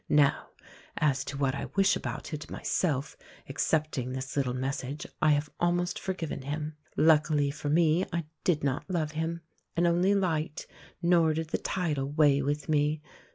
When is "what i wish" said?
1.37-1.95